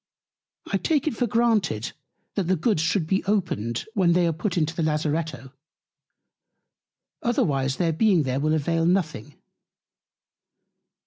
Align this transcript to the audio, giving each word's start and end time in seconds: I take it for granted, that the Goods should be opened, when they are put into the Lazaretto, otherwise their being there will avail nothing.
I 0.65 0.77
take 0.77 1.05
it 1.07 1.15
for 1.15 1.27
granted, 1.27 1.91
that 2.33 2.45
the 2.47 2.55
Goods 2.55 2.81
should 2.81 3.05
be 3.05 3.23
opened, 3.25 3.85
when 3.93 4.13
they 4.13 4.25
are 4.25 4.33
put 4.33 4.57
into 4.57 4.75
the 4.75 4.81
Lazaretto, 4.81 5.51
otherwise 7.21 7.75
their 7.75 7.93
being 7.93 8.23
there 8.23 8.39
will 8.39 8.55
avail 8.55 8.87
nothing. 8.87 9.35